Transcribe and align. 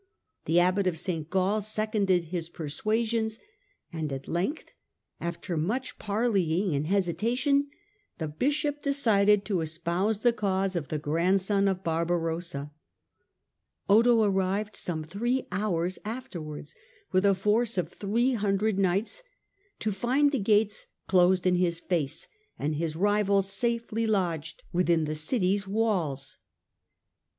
The 0.45 0.59
Abbot 0.59 0.87
of 0.87 0.97
St. 0.97 1.29
Gall 1.29 1.61
seconded 1.61 2.23
his 2.23 2.49
persuasions, 2.49 3.37
and 3.93 4.11
at 4.11 4.27
length, 4.27 4.71
after 5.19 5.55
much 5.57 5.99
parleying 5.99 6.73
and 6.73 6.87
hesitation, 6.87 7.69
the 8.17 8.27
Bishop 8.27 8.81
decided 8.81 9.45
to 9.45 9.61
espouse 9.61 10.21
the 10.21 10.33
cause 10.33 10.75
of 10.75 10.87
the 10.87 10.97
grandson 10.97 11.67
of 11.67 11.83
Barbarossa. 11.83 12.71
Otho 13.87 14.23
arrived 14.23 14.75
some 14.75 15.03
three 15.03 15.45
hours 15.51 15.99
afterwards 16.03 16.73
with 17.11 17.23
a 17.23 17.35
force 17.35 17.77
of 17.77 17.89
three 17.89 18.33
hundred 18.33 18.79
knights 18.79 19.21
to 19.77 19.91
find 19.91 20.31
the 20.31 20.39
gates 20.39 20.87
closed 21.07 21.45
in 21.45 21.57
his 21.57 21.79
face 21.79 22.27
and 22.57 22.73
his 22.73 22.95
rival 22.95 23.43
safely 23.43 24.07
lodged 24.07 24.63
within 24.73 25.03
the 25.03 25.13
city's 25.13 25.67
walls. 25.67 26.39